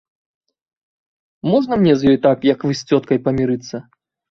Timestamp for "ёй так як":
2.13-2.59